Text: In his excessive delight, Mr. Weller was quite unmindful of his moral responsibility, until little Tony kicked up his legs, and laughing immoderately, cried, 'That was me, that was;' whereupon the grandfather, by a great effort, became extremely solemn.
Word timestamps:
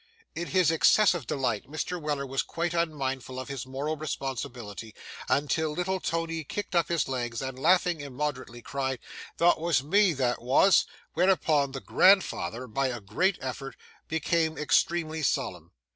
In 0.33 0.47
his 0.47 0.71
excessive 0.71 1.27
delight, 1.27 1.65
Mr. 1.67 2.01
Weller 2.01 2.25
was 2.25 2.41
quite 2.41 2.73
unmindful 2.73 3.39
of 3.39 3.49
his 3.49 3.67
moral 3.67 3.97
responsibility, 3.97 4.95
until 5.29 5.69
little 5.73 5.99
Tony 5.99 6.43
kicked 6.43 6.75
up 6.75 6.87
his 6.89 7.07
legs, 7.07 7.39
and 7.39 7.59
laughing 7.61 8.01
immoderately, 8.01 8.63
cried, 8.63 8.97
'That 9.37 9.59
was 9.59 9.83
me, 9.83 10.13
that 10.13 10.41
was;' 10.41 10.87
whereupon 11.13 11.71
the 11.73 11.81
grandfather, 11.81 12.65
by 12.65 12.87
a 12.87 12.99
great 12.99 13.37
effort, 13.41 13.75
became 14.07 14.57
extremely 14.57 15.21
solemn. 15.21 15.71